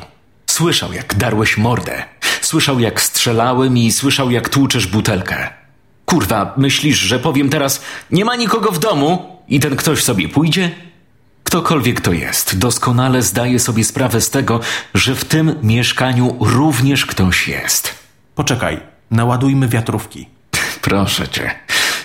Słyszał, 0.47 0.93
jak 0.93 1.15
darłeś 1.15 1.57
mordę. 1.57 2.03
Słyszał, 2.41 2.79
jak 2.79 3.01
strzelałem 3.01 3.77
i 3.77 3.91
słyszał, 3.91 4.31
jak 4.31 4.49
tłuczesz 4.49 4.88
butelkę. 4.88 5.49
Kurwa, 6.05 6.53
myślisz, 6.57 6.97
że 6.97 7.19
powiem 7.19 7.49
teraz, 7.49 7.81
nie 8.11 8.25
ma 8.25 8.35
nikogo 8.35 8.71
w 8.71 8.79
domu 8.79 9.38
i 9.47 9.59
ten 9.59 9.75
ktoś 9.75 10.03
sobie 10.03 10.29
pójdzie? 10.29 10.71
Ktokolwiek 11.50 12.01
to 12.01 12.12
jest, 12.12 12.58
doskonale 12.58 13.22
zdaje 13.22 13.60
sobie 13.60 13.84
sprawę 13.84 14.22
z 14.22 14.29
tego, 14.29 14.60
że 14.94 15.15
w 15.15 15.25
tym 15.25 15.56
mieszkaniu 15.63 16.38
również 16.39 17.06
ktoś 17.06 17.48
jest. 17.48 17.94
Poczekaj, 18.36 18.79
naładujmy 19.12 19.68
wiatrówki. 19.68 20.29
Proszę 20.82 21.27
cię. 21.27 21.51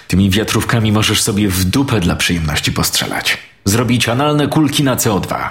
Tymi 0.09 0.31
wiatrówkami 0.31 0.93
możesz 0.93 1.23
sobie 1.23 1.49
w 1.49 1.65
dupę 1.65 2.01
dla 2.01 2.17
przyjemności 2.17 2.73
postrzelać. 2.73 3.39
Zrobić 3.65 4.09
analne 4.09 4.49
kulki 4.49 4.85
na 4.85 4.97
CO2. 4.97 5.51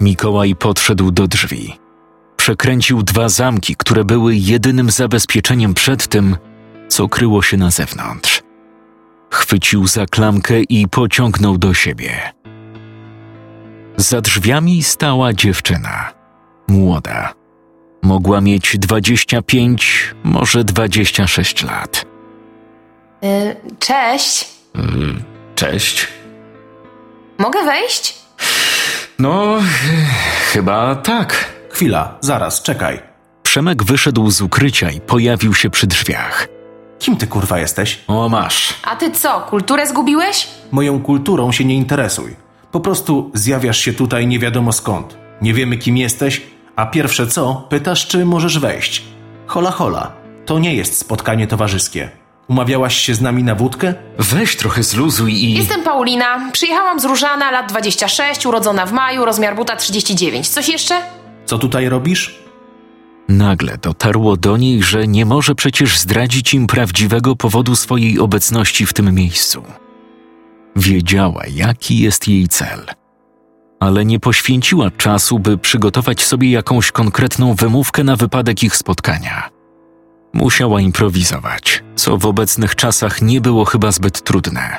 Mikołaj 0.00 0.54
podszedł 0.54 1.10
do 1.10 1.26
drzwi. 1.26 1.74
Przekręcił 2.36 3.02
dwa 3.02 3.28
zamki, 3.28 3.76
które 3.76 4.04
były 4.04 4.36
jedynym 4.36 4.90
zabezpieczeniem 4.90 5.74
przed 5.74 6.06
tym, 6.06 6.36
co 6.88 7.08
kryło 7.08 7.42
się 7.42 7.56
na 7.56 7.70
zewnątrz. 7.70 8.47
Chwycił 9.30 9.86
za 9.86 10.06
klamkę 10.06 10.60
i 10.60 10.88
pociągnął 10.88 11.58
do 11.58 11.74
siebie. 11.74 12.32
Za 13.96 14.20
drzwiami 14.20 14.82
stała 14.82 15.32
dziewczyna. 15.32 16.12
Młoda. 16.68 17.34
Mogła 18.02 18.40
mieć 18.40 18.78
25, 18.78 20.14
może 20.24 20.64
26 20.64 21.62
lat. 21.62 22.04
Y, 23.24 23.56
cześć. 23.78 24.48
Cześć. 25.54 26.08
Mogę 27.38 27.64
wejść? 27.64 28.14
No, 29.18 29.58
chyba 30.52 30.96
tak. 30.96 31.52
Chwila, 31.70 32.18
zaraz, 32.20 32.62
czekaj. 32.62 33.02
Przemek 33.42 33.84
wyszedł 33.84 34.30
z 34.30 34.40
ukrycia 34.40 34.90
i 34.90 35.00
pojawił 35.00 35.54
się 35.54 35.70
przy 35.70 35.86
drzwiach. 35.86 36.48
Kim 36.98 37.16
ty 37.16 37.26
kurwa 37.26 37.58
jesteś? 37.58 37.98
O, 38.06 38.28
masz. 38.28 38.74
A 38.84 38.96
ty 38.96 39.10
co, 39.10 39.40
kulturę 39.40 39.86
zgubiłeś? 39.86 40.48
Moją 40.70 41.02
kulturą 41.02 41.52
się 41.52 41.64
nie 41.64 41.74
interesuj. 41.74 42.36
Po 42.72 42.80
prostu 42.80 43.30
zjawiasz 43.34 43.78
się 43.78 43.92
tutaj 43.92 44.26
nie 44.26 44.38
wiadomo 44.38 44.72
skąd. 44.72 45.16
Nie 45.42 45.54
wiemy 45.54 45.76
kim 45.78 45.96
jesteś, 45.96 46.42
a 46.76 46.86
pierwsze 46.86 47.26
co, 47.26 47.66
pytasz 47.68 48.06
czy 48.06 48.24
możesz 48.24 48.58
wejść. 48.58 49.02
Hola 49.46 49.70
hola, 49.70 50.12
to 50.46 50.58
nie 50.58 50.74
jest 50.74 50.98
spotkanie 50.98 51.46
towarzyskie. 51.46 52.10
Umawiałaś 52.48 52.96
się 52.98 53.14
z 53.14 53.20
nami 53.20 53.42
na 53.42 53.54
wódkę? 53.54 53.94
Weź 54.18 54.56
trochę 54.56 54.82
zluzuj 54.82 55.32
i... 55.32 55.54
Jestem 55.54 55.82
Paulina, 55.82 56.50
przyjechałam 56.52 57.00
z 57.00 57.04
Różana, 57.04 57.50
lat 57.50 57.68
26, 57.68 58.46
urodzona 58.46 58.86
w 58.86 58.92
maju, 58.92 59.24
rozmiar 59.24 59.56
buta 59.56 59.76
39. 59.76 60.48
Coś 60.48 60.68
jeszcze? 60.68 61.00
Co 61.46 61.58
tutaj 61.58 61.88
robisz? 61.88 62.38
Nagle 63.28 63.78
dotarło 63.78 64.36
do 64.36 64.56
niej, 64.56 64.82
że 64.82 65.06
nie 65.06 65.26
może 65.26 65.54
przecież 65.54 65.98
zdradzić 65.98 66.54
im 66.54 66.66
prawdziwego 66.66 67.36
powodu 67.36 67.76
swojej 67.76 68.18
obecności 68.18 68.86
w 68.86 68.92
tym 68.92 69.14
miejscu. 69.14 69.62
Wiedziała, 70.76 71.42
jaki 71.54 71.98
jest 71.98 72.28
jej 72.28 72.48
cel, 72.48 72.86
ale 73.80 74.04
nie 74.04 74.20
poświęciła 74.20 74.90
czasu, 74.90 75.38
by 75.38 75.58
przygotować 75.58 76.22
sobie 76.22 76.50
jakąś 76.50 76.92
konkretną 76.92 77.54
wymówkę 77.54 78.04
na 78.04 78.16
wypadek 78.16 78.62
ich 78.62 78.76
spotkania. 78.76 79.48
Musiała 80.32 80.80
improwizować, 80.80 81.84
co 81.96 82.18
w 82.18 82.26
obecnych 82.26 82.76
czasach 82.76 83.22
nie 83.22 83.40
było 83.40 83.64
chyba 83.64 83.92
zbyt 83.92 84.22
trudne. 84.22 84.78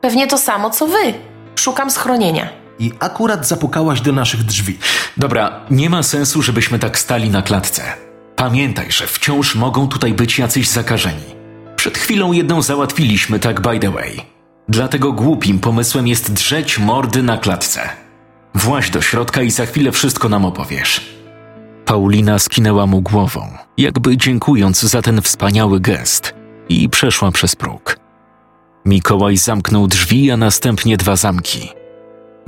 Pewnie 0.00 0.26
to 0.26 0.38
samo 0.38 0.70
co 0.70 0.86
wy. 0.86 1.14
Szukam 1.54 1.90
schronienia. 1.90 2.67
I 2.78 2.92
akurat 2.98 3.46
zapukałaś 3.46 4.00
do 4.00 4.12
naszych 4.12 4.42
drzwi. 4.42 4.78
Dobra, 5.16 5.60
nie 5.70 5.90
ma 5.90 6.02
sensu, 6.02 6.42
żebyśmy 6.42 6.78
tak 6.78 6.98
stali 6.98 7.30
na 7.30 7.42
klatce. 7.42 7.82
Pamiętaj, 8.36 8.92
że 8.92 9.06
wciąż 9.06 9.54
mogą 9.54 9.88
tutaj 9.88 10.14
być 10.14 10.38
jacyś 10.38 10.68
zakażeni. 10.68 11.24
Przed 11.76 11.98
chwilą 11.98 12.32
jedną 12.32 12.62
załatwiliśmy, 12.62 13.38
tak 13.38 13.60
by 13.60 13.78
the 13.78 13.90
way. 13.90 14.20
Dlatego 14.68 15.12
głupim 15.12 15.58
pomysłem 15.58 16.06
jest 16.06 16.32
drzeć 16.32 16.78
mordy 16.78 17.22
na 17.22 17.38
klatce. 17.38 17.80
Właź 18.54 18.90
do 18.90 19.00
środka 19.00 19.42
i 19.42 19.50
za 19.50 19.66
chwilę 19.66 19.92
wszystko 19.92 20.28
nam 20.28 20.44
opowiesz. 20.44 21.18
Paulina 21.84 22.38
skinęła 22.38 22.86
mu 22.86 23.00
głową, 23.00 23.48
jakby 23.78 24.16
dziękując 24.16 24.82
za 24.82 25.02
ten 25.02 25.22
wspaniały 25.22 25.80
gest, 25.80 26.34
i 26.68 26.88
przeszła 26.88 27.30
przez 27.30 27.56
próg. 27.56 27.98
Mikołaj 28.84 29.36
zamknął 29.36 29.86
drzwi, 29.86 30.30
a 30.30 30.36
następnie 30.36 30.96
dwa 30.96 31.16
zamki. 31.16 31.77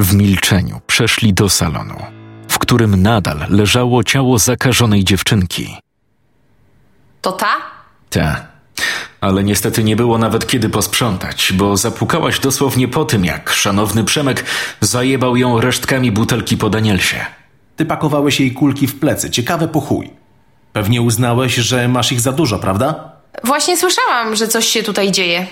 W 0.00 0.14
milczeniu 0.14 0.80
przeszli 0.87 1.35
do 1.35 1.49
salonu, 1.49 1.97
w 2.49 2.59
którym 2.59 3.02
nadal 3.02 3.47
leżało 3.49 4.04
ciało 4.04 4.38
zakażonej 4.38 5.04
dziewczynki. 5.04 5.76
To 7.21 7.33
ta? 7.33 7.57
Ta. 8.11 8.47
Ale 9.21 9.45
niestety 9.45 9.85
nie 9.85 9.97
było 9.97 10.19
nawet 10.19 10.47
kiedy 10.47 10.69
posprzątać, 10.69 11.52
bo 11.52 11.76
zapukałaś 11.76 12.38
dosłownie 12.38 12.88
po 12.88 13.04
tym, 13.04 13.25
jak 13.25 13.50
szanowny 13.50 14.04
Przemek 14.04 14.45
zajebał 14.80 15.37
ją 15.37 15.61
resztkami 15.61 16.12
butelki 16.12 16.57
po 16.57 16.71
Danielsie. 16.71 17.26
Ty 17.76 17.85
pakowałeś 17.85 18.40
jej 18.40 18.52
kulki 18.52 18.87
w 18.87 19.00
plecy, 19.00 19.30
ciekawe 19.30 19.69
po 19.69 19.80
chuj. 19.80 20.11
Pewnie 20.73 21.02
uznałeś, 21.02 21.54
że 21.54 21.88
masz 21.88 22.12
ich 22.12 22.21
za 22.21 22.33
dużo, 22.33 22.59
prawda? 22.59 23.12
Właśnie 23.45 23.76
słyszałam, 23.76 24.37
że 24.37 24.49
coś 24.49 24.66
się 24.66 24.83
tutaj 24.83 25.12
dzieje. 25.12 25.47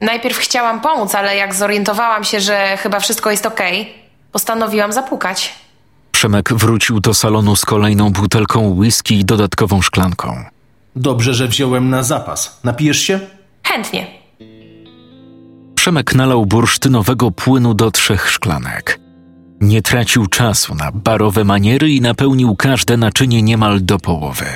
Najpierw 0.00 0.38
chciałam 0.38 0.80
pomóc, 0.80 1.14
ale 1.14 1.36
jak 1.36 1.54
zorientowałam 1.54 2.24
się, 2.24 2.40
że 2.40 2.76
chyba 2.76 3.00
wszystko 3.00 3.30
jest 3.30 3.46
okej, 3.46 3.94
postanowiłam 4.32 4.92
zapukać. 4.92 5.54
Przemek 6.12 6.52
wrócił 6.52 7.00
do 7.00 7.14
salonu 7.14 7.56
z 7.56 7.64
kolejną 7.64 8.10
butelką 8.10 8.74
whisky 8.78 9.18
i 9.20 9.24
dodatkową 9.24 9.82
szklanką. 9.82 10.44
Dobrze, 10.96 11.34
że 11.34 11.48
wziąłem 11.48 11.90
na 11.90 12.02
zapas. 12.02 12.60
Napijesz 12.64 12.98
się? 12.98 13.20
Chętnie. 13.62 14.06
Przemek 15.74 16.14
nalał 16.14 16.46
bursztynowego 16.46 17.30
płynu 17.30 17.74
do 17.74 17.90
trzech 17.90 18.30
szklanek. 18.30 19.00
Nie 19.60 19.82
tracił 19.82 20.26
czasu 20.26 20.74
na 20.74 20.92
barowe 20.92 21.44
maniery 21.44 21.90
i 21.90 22.00
napełnił 22.00 22.56
każde 22.56 22.96
naczynie 22.96 23.42
niemal 23.42 23.78
do 23.82 23.98
połowy. 23.98 24.46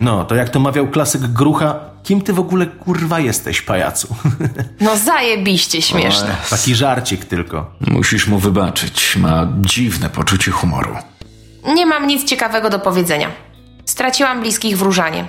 No, 0.00 0.24
to 0.24 0.34
jak 0.34 0.48
to 0.48 0.60
mawiał 0.60 0.88
klasyk 0.88 1.22
Grucha, 1.22 1.80
kim 2.02 2.22
ty 2.22 2.32
w 2.32 2.38
ogóle 2.40 2.66
kurwa 2.66 3.20
jesteś, 3.20 3.62
pajacu? 3.62 4.08
No 4.80 4.96
zajebiście 4.96 5.82
śmieszne. 5.82 6.36
Taki 6.50 6.74
żarcik 6.74 7.24
tylko. 7.24 7.70
Musisz 7.80 8.26
mu 8.26 8.38
wybaczyć, 8.38 9.16
ma 9.16 9.48
dziwne 9.60 10.10
poczucie 10.10 10.50
humoru. 10.50 10.96
Nie 11.74 11.86
mam 11.86 12.06
nic 12.06 12.24
ciekawego 12.24 12.70
do 12.70 12.78
powiedzenia. 12.78 13.30
Straciłam 13.84 14.40
bliskich 14.40 14.78
w 14.78 14.82
Różanie. 14.82 15.24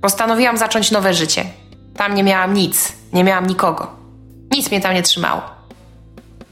Postanowiłam 0.00 0.56
zacząć 0.56 0.90
nowe 0.90 1.14
życie. 1.14 1.44
Tam 1.96 2.14
nie 2.14 2.22
miałam 2.24 2.54
nic, 2.54 2.92
nie 3.12 3.24
miałam 3.24 3.46
nikogo. 3.46 3.96
Nic 4.50 4.70
mnie 4.70 4.80
tam 4.80 4.94
nie 4.94 5.02
trzymało. 5.02 5.42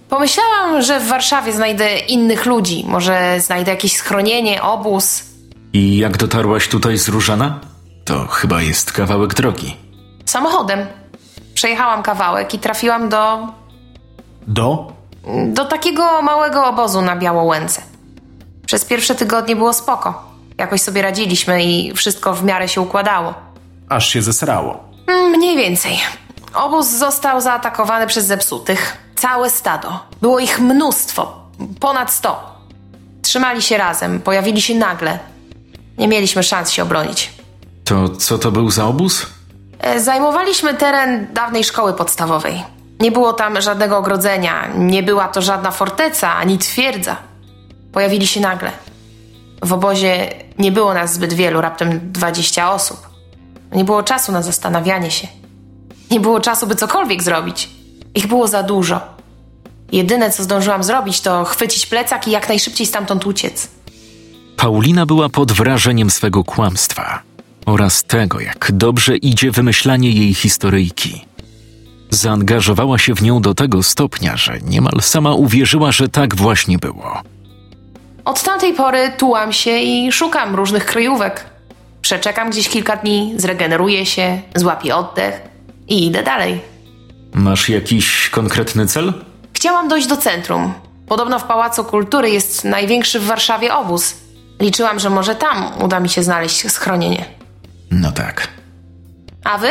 Pomyślałam, 0.09 0.83
że 0.83 1.01
w 1.01 1.09
Warszawie 1.09 1.53
znajdę 1.53 1.99
innych 1.99 2.47
ludzi. 2.47 2.85
Może 2.89 3.41
znajdę 3.41 3.71
jakieś 3.71 3.97
schronienie, 3.97 4.63
obóz. 4.63 5.23
I 5.75 5.97
jak 5.99 6.17
dotarłaś 6.17 6.69
tutaj 6.69 6.99
z 6.99 7.09
Różana? 7.09 7.61
To 8.05 8.27
chyba 8.27 8.63
jest 8.63 8.93
kawałek 8.93 9.35
drogi. 9.35 9.77
Samochodem. 10.25 10.87
Przejechałam 11.55 12.03
kawałek 12.03 12.55
i 12.55 12.59
trafiłam 12.59 13.09
do. 13.09 13.39
Do? 14.47 14.93
do 15.47 15.65
takiego 15.65 16.23
małego 16.23 16.67
obozu 16.67 17.03
na 17.03 17.17
Białołęce. 17.17 17.83
Przez 18.67 18.85
pierwsze 18.85 19.15
tygodnie 19.15 19.57
było 19.57 19.73
spoko. 19.73 20.25
Jakoś 20.59 20.81
sobie 20.81 21.03
radziliśmy 21.03 21.65
i 21.65 21.93
wszystko 21.95 22.35
w 22.35 22.45
miarę 22.45 22.69
się 22.69 22.81
układało. 22.81 23.35
Aż 23.89 24.09
się 24.09 24.23
zesrało. 24.23 24.85
Mm, 25.07 25.31
Mniej 25.31 25.57
więcej. 25.57 25.99
Obóz 26.55 26.87
został 26.91 27.41
zaatakowany 27.41 28.07
przez 28.07 28.27
zepsutych. 28.27 28.97
Całe 29.17 29.51
stado. 29.51 30.01
Było 30.23 30.39
ich 30.39 30.61
mnóstwo. 30.61 31.37
Ponad 31.81 32.11
sto. 32.13 32.55
Trzymali 33.23 33.63
się 33.63 33.79
razem, 33.79 34.21
pojawili 34.21 34.63
się 34.63 34.75
nagle. 34.75 35.19
Nie 35.99 36.09
mieliśmy 36.09 36.43
szans 36.43 36.71
się 36.71 36.83
obronić. 36.83 37.33
To 37.85 38.09
co 38.09 38.39
to 38.39 38.53
był 38.53 38.71
za 38.71 38.85
obóz? 38.87 39.27
E, 39.79 40.01
Zajmowaliśmy 40.01 40.75
teren 40.75 41.27
dawnej 41.33 41.65
szkoły 41.65 41.93
podstawowej. 41.93 42.63
Nie 43.01 43.13
było 43.13 43.33
tam 43.33 43.61
żadnego 43.61 43.99
ogrodzenia, 43.99 44.69
nie 44.77 45.03
była 45.03 45.29
to 45.29 45.43
żadna 45.43 45.71
forteca 45.71 46.35
ani 46.35 46.59
twierdza. 46.59 47.17
Pojawili 47.93 48.27
się 48.27 48.41
nagle. 48.41 48.71
W 49.63 49.73
obozie 49.73 50.31
nie 50.59 50.73
było 50.73 50.95
nas 50.95 51.13
zbyt 51.15 51.33
wielu, 51.33 51.61
raptem 51.61 52.13
20 52.13 52.73
osób. 52.73 53.09
Nie 53.73 53.85
było 53.85 54.03
czasu 54.03 54.33
na 54.33 54.43
zastanawianie 54.43 55.11
się. 55.11 55.29
Nie 56.11 56.21
było 56.21 56.41
czasu, 56.41 56.67
by 56.67 56.75
cokolwiek 56.75 57.23
zrobić. 57.23 57.71
Ich 58.15 58.27
było 58.27 58.49
za 58.49 58.63
dużo. 58.63 59.01
Jedyne, 59.93 60.31
co 60.31 60.43
zdążyłam 60.43 60.83
zrobić, 60.85 61.21
to 61.21 61.45
chwycić 61.45 61.87
plecak 61.87 62.29
i 62.29 62.31
jak 62.31 62.49
najszybciej 62.49 62.87
stamtąd 62.87 63.27
uciec. 63.27 63.69
Paulina 64.57 65.07
była 65.07 65.29
pod 65.29 65.53
wrażeniem 65.53 66.11
swego 66.11 66.45
kłamstwa 66.45 67.23
oraz 67.67 68.05
tego, 68.05 68.41
jak 68.41 68.73
dobrze 68.73 69.17
idzie 69.17 69.51
wymyślanie 69.51 70.11
jej 70.11 70.35
historyjki. 70.35 71.25
Zaangażowała 72.11 72.99
się 72.99 73.15
w 73.15 73.23
nią 73.23 73.41
do 73.41 73.55
tego 73.55 73.83
stopnia, 73.83 74.37
że 74.37 74.61
niemal 74.61 75.01
sama 75.01 75.35
uwierzyła, 75.35 75.93
że 75.93 76.09
tak 76.09 76.37
właśnie 76.37 76.79
było. 76.79 77.23
Od 78.25 78.43
tamtej 78.43 78.75
pory 78.75 79.13
tułam 79.19 79.53
się 79.53 79.79
i 79.79 80.13
szukam 80.13 80.55
różnych 80.55 80.87
kryjówek. 80.87 81.45
Przeczekam 82.03 82.51
gdzieś 82.51 82.69
kilka 82.69 82.97
dni, 82.97 83.35
zregeneruję 83.37 84.07
się, 84.07 84.41
złapię 84.55 84.97
oddech 84.97 85.41
i 85.89 86.07
idę 86.07 86.23
dalej. 86.23 86.61
Masz 87.35 87.69
jakiś 87.69 88.29
konkretny 88.31 88.87
cel? 88.87 89.13
Chciałam 89.53 89.89
dojść 89.89 90.07
do 90.07 90.17
centrum. 90.17 90.73
Podobno 91.09 91.39
w 91.39 91.45
Pałacu 91.45 91.85
Kultury 91.85 92.31
jest 92.31 92.65
największy 92.65 93.21
w 93.21 93.25
Warszawie 93.27 93.75
obóz. 93.75 94.15
Liczyłam, 94.61 94.99
że 94.99 95.11
może 95.11 95.35
tam 95.35 95.83
uda 95.83 96.01
mi 96.01 96.09
się 96.09 96.23
znaleźć 96.23 96.71
schronienie. 96.71 97.25
No 97.91 98.13
tak. 98.13 98.49
A 99.45 99.59
wy? 99.59 99.69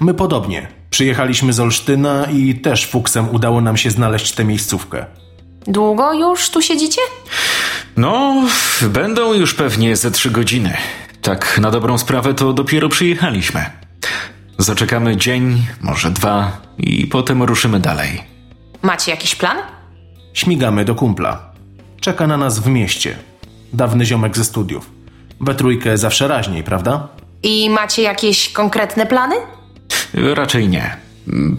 My 0.00 0.14
podobnie. 0.14 0.68
Przyjechaliśmy 0.90 1.52
z 1.52 1.60
Olsztyna 1.60 2.24
i 2.32 2.54
też 2.54 2.86
fuksem 2.86 3.28
udało 3.34 3.60
nam 3.60 3.76
się 3.76 3.90
znaleźć 3.90 4.32
tę 4.32 4.44
miejscówkę. 4.44 5.06
Długo 5.66 6.12
już 6.12 6.50
tu 6.50 6.62
siedzicie? 6.62 7.00
No, 7.96 8.34
będą 8.82 9.34
już 9.34 9.54
pewnie 9.54 9.96
ze 9.96 10.10
trzy 10.10 10.30
godziny. 10.30 10.76
Tak, 11.22 11.58
na 11.58 11.70
dobrą 11.70 11.98
sprawę 11.98 12.34
to 12.34 12.52
dopiero 12.52 12.88
przyjechaliśmy. 12.88 13.64
Zaczekamy 14.58 15.16
dzień, 15.16 15.66
może 15.80 16.10
dwa 16.10 16.60
i 16.78 17.06
potem 17.06 17.42
ruszymy 17.42 17.80
dalej. 17.80 18.22
Macie 18.82 19.10
jakiś 19.10 19.34
plan? 19.34 19.56
Śmigamy 20.34 20.84
do 20.84 20.94
kumpla. 20.94 21.52
Czeka 22.00 22.26
na 22.26 22.36
nas 22.36 22.58
w 22.58 22.66
mieście. 22.66 23.16
Dawny 23.72 24.04
ziomek 24.06 24.36
ze 24.36 24.44
studiów. 24.44 24.90
We 25.40 25.54
trójkę 25.54 25.98
zawsze 25.98 26.28
raźniej, 26.28 26.62
prawda? 26.62 27.08
I 27.42 27.70
macie 27.70 28.02
jakieś 28.02 28.52
konkretne 28.52 29.06
plany? 29.06 29.34
Raczej 30.14 30.68
nie. 30.68 30.96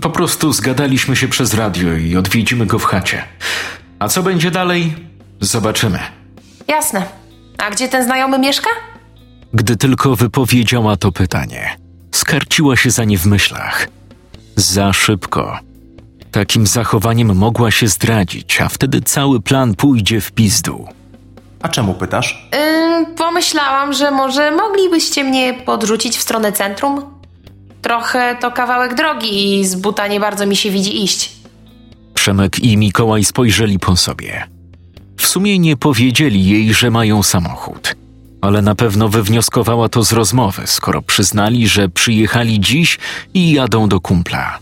Po 0.01 0.09
prostu 0.09 0.53
zgadaliśmy 0.53 1.15
się 1.15 1.27
przez 1.27 1.53
radio 1.53 1.93
i 1.93 2.15
odwiedzimy 2.15 2.65
go 2.65 2.79
w 2.79 2.83
chacie. 2.85 3.23
A 3.99 4.07
co 4.07 4.23
będzie 4.23 4.51
dalej? 4.51 4.95
Zobaczymy. 5.41 5.99
Jasne. 6.67 7.05
A 7.57 7.69
gdzie 7.71 7.87
ten 7.87 8.03
znajomy 8.05 8.39
mieszka? 8.39 8.69
Gdy 9.53 9.77
tylko 9.77 10.15
wypowiedziała 10.15 10.97
to 10.97 11.11
pytanie, 11.11 11.77
skarciła 12.11 12.75
się 12.75 12.91
za 12.91 13.03
nie 13.03 13.17
w 13.17 13.25
myślach. 13.25 13.87
Za 14.55 14.93
szybko. 14.93 15.59
Takim 16.31 16.67
zachowaniem 16.67 17.35
mogła 17.35 17.71
się 17.71 17.87
zdradzić, 17.87 18.61
a 18.61 18.69
wtedy 18.69 19.01
cały 19.01 19.41
plan 19.41 19.75
pójdzie 19.75 20.21
w 20.21 20.31
pizdu. 20.31 20.87
A 21.61 21.69
czemu 21.69 21.93
pytasz? 21.93 22.49
Ym, 22.55 23.05
pomyślałam, 23.15 23.93
że 23.93 24.11
może 24.11 24.51
moglibyście 24.51 25.23
mnie 25.23 25.53
podrzucić 25.53 26.17
w 26.17 26.21
stronę 26.21 26.51
centrum? 26.51 27.01
Trochę 27.81 28.35
to 28.41 28.51
kawałek 28.51 28.95
drogi 28.95 29.59
i 29.59 29.65
z 29.65 29.75
buta 29.75 30.07
nie 30.07 30.19
bardzo 30.19 30.45
mi 30.45 30.55
się 30.55 30.69
widzi 30.71 31.03
iść. 31.03 31.31
Przemek 32.13 32.59
i 32.59 32.77
Mikołaj 32.77 33.23
spojrzeli 33.23 33.79
po 33.79 33.95
sobie. 33.97 34.47
W 35.17 35.27
sumie 35.27 35.59
nie 35.59 35.77
powiedzieli 35.77 36.45
jej, 36.45 36.73
że 36.73 36.91
mają 36.91 37.23
samochód, 37.23 37.95
ale 38.41 38.61
na 38.61 38.75
pewno 38.75 39.09
wywnioskowała 39.09 39.89
to 39.89 40.03
z 40.03 40.11
rozmowy, 40.11 40.61
skoro 40.65 41.01
przyznali, 41.01 41.67
że 41.67 41.89
przyjechali 41.89 42.59
dziś 42.59 42.97
i 43.33 43.51
jadą 43.51 43.89
do 43.89 43.99
kumpla. 44.01 44.59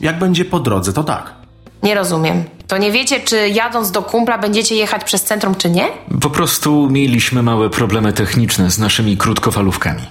Jak 0.00 0.18
będzie 0.18 0.44
po 0.44 0.60
drodze, 0.60 0.92
to 0.92 1.04
tak. 1.04 1.39
Nie 1.82 1.94
rozumiem. 1.94 2.44
To 2.66 2.78
nie 2.78 2.92
wiecie, 2.92 3.20
czy 3.20 3.48
jadąc 3.48 3.90
do 3.90 4.02
kumpla 4.02 4.38
będziecie 4.38 4.74
jechać 4.74 5.04
przez 5.04 5.22
centrum, 5.24 5.54
czy 5.54 5.70
nie? 5.70 5.88
Po 6.20 6.30
prostu 6.30 6.88
mieliśmy 6.90 7.42
małe 7.42 7.70
problemy 7.70 8.12
techniczne 8.12 8.70
z 8.70 8.78
naszymi 8.78 9.16
krótkofalówkami. 9.16 10.02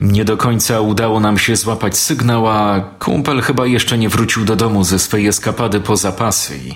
Nie 0.00 0.24
do 0.24 0.36
końca 0.36 0.80
udało 0.80 1.20
nam 1.20 1.38
się 1.38 1.56
złapać 1.56 1.96
sygnał, 1.96 2.48
a 2.48 2.80
kumpel 2.98 3.40
chyba 3.40 3.66
jeszcze 3.66 3.98
nie 3.98 4.08
wrócił 4.08 4.44
do 4.44 4.56
domu 4.56 4.84
ze 4.84 4.98
swej 4.98 5.26
eskapady 5.26 5.80
po 5.80 5.96
zapasy 5.96 6.58
i 6.58 6.74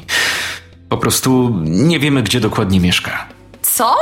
po 0.88 0.96
prostu 0.96 1.56
nie 1.62 1.98
wiemy, 1.98 2.22
gdzie 2.22 2.40
dokładnie 2.40 2.80
mieszka. 2.80 3.26
Co? 3.62 3.94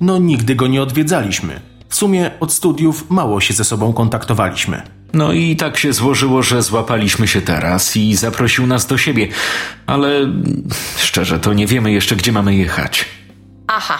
No 0.00 0.18
nigdy 0.18 0.54
go 0.54 0.66
nie 0.66 0.82
odwiedzaliśmy. 0.82 1.60
W 1.88 1.94
sumie 1.94 2.30
od 2.40 2.52
studiów 2.52 3.10
mało 3.10 3.40
się 3.40 3.54
ze 3.54 3.64
sobą 3.64 3.92
kontaktowaliśmy. 3.92 4.82
No 5.12 5.32
i 5.32 5.56
tak 5.56 5.78
się 5.78 5.92
złożyło, 5.92 6.42
że 6.42 6.62
złapaliśmy 6.62 7.28
się 7.28 7.40
teraz 7.40 7.96
i 7.96 8.14
zaprosił 8.16 8.66
nas 8.66 8.86
do 8.86 8.98
siebie, 8.98 9.28
ale 9.86 10.10
szczerze 10.96 11.38
to 11.38 11.52
nie 11.52 11.66
wiemy 11.66 11.92
jeszcze, 11.92 12.16
gdzie 12.16 12.32
mamy 12.32 12.54
jechać. 12.54 13.04
Aha. 13.66 13.98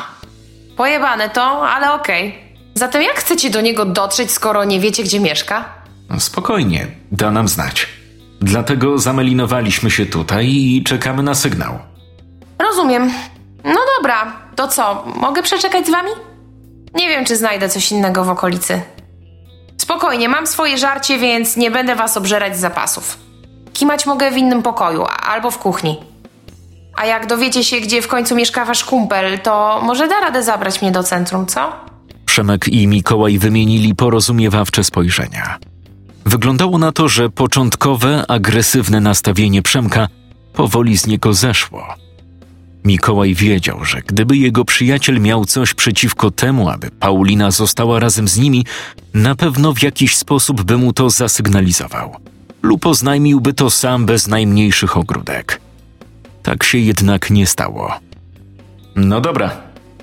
Pojebane 0.76 1.30
to, 1.30 1.68
ale 1.68 1.92
okej. 1.92 2.38
Zatem 2.74 3.02
jak 3.02 3.16
chcecie 3.16 3.50
do 3.50 3.60
niego 3.60 3.84
dotrzeć, 3.84 4.30
skoro 4.30 4.64
nie 4.64 4.80
wiecie, 4.80 5.02
gdzie 5.02 5.20
mieszka? 5.20 5.64
No 6.10 6.20
spokojnie, 6.20 6.86
da 7.12 7.30
nam 7.30 7.48
znać. 7.48 7.86
Dlatego 8.40 8.98
zamelinowaliśmy 8.98 9.90
się 9.90 10.06
tutaj 10.06 10.48
i 10.48 10.82
czekamy 10.84 11.22
na 11.22 11.34
sygnał. 11.34 11.78
Rozumiem. 12.58 13.10
No 13.64 13.80
dobra, 13.98 14.32
to 14.56 14.68
co, 14.68 15.04
mogę 15.16 15.42
przeczekać 15.42 15.86
z 15.86 15.90
wami? 15.90 16.10
Nie 16.94 17.08
wiem, 17.08 17.24
czy 17.24 17.36
znajdę 17.36 17.68
coś 17.68 17.92
innego 17.92 18.24
w 18.24 18.28
okolicy. 18.28 18.82
Spokojnie, 19.80 20.28
mam 20.28 20.46
swoje 20.46 20.78
żarcie, 20.78 21.18
więc 21.18 21.56
nie 21.56 21.70
będę 21.70 21.94
was 21.94 22.16
obżerać 22.16 22.56
z 22.56 22.60
zapasów. 22.60 23.18
Kimać 23.72 24.06
mogę 24.06 24.30
w 24.30 24.36
innym 24.36 24.62
pokoju 24.62 25.04
albo 25.22 25.50
w 25.50 25.58
kuchni. 25.58 25.96
A 26.96 27.06
jak 27.06 27.26
dowiecie 27.26 27.64
się, 27.64 27.80
gdzie 27.80 28.02
w 28.02 28.08
końcu 28.08 28.34
mieszka 28.36 28.64
wasz 28.64 28.84
kumpel, 28.84 29.38
to 29.38 29.80
może 29.84 30.08
da 30.08 30.20
radę 30.20 30.42
zabrać 30.42 30.82
mnie 30.82 30.90
do 30.90 31.02
centrum, 31.02 31.46
co? 31.46 31.72
Przemek 32.26 32.68
i 32.68 32.86
Mikołaj 32.86 33.38
wymienili 33.38 33.94
porozumiewawcze 33.94 34.84
spojrzenia. 34.84 35.58
Wyglądało 36.26 36.78
na 36.78 36.92
to, 36.92 37.08
że 37.08 37.30
początkowe, 37.30 38.24
agresywne 38.28 39.00
nastawienie 39.00 39.62
Przemka 39.62 40.08
powoli 40.52 40.98
z 40.98 41.06
niego 41.06 41.32
zeszło. 41.32 41.86
Mikołaj 42.88 43.34
wiedział, 43.34 43.84
że 43.84 44.02
gdyby 44.02 44.36
jego 44.36 44.64
przyjaciel 44.64 45.20
miał 45.20 45.44
coś 45.44 45.74
przeciwko 45.74 46.30
temu, 46.30 46.68
aby 46.68 46.90
Paulina 46.90 47.50
została 47.50 48.00
razem 48.00 48.28
z 48.28 48.38
nimi, 48.38 48.64
na 49.14 49.34
pewno 49.34 49.74
w 49.74 49.82
jakiś 49.82 50.16
sposób 50.16 50.62
by 50.62 50.78
mu 50.78 50.92
to 50.92 51.10
zasygnalizował. 51.10 52.16
Lub 52.62 52.86
oznajmiłby 52.86 53.54
to 53.54 53.70
sam 53.70 54.06
bez 54.06 54.26
najmniejszych 54.28 54.96
ogródek. 54.96 55.60
Tak 56.42 56.64
się 56.64 56.78
jednak 56.78 57.30
nie 57.30 57.46
stało. 57.46 57.94
No 58.96 59.20
dobra. 59.20 59.50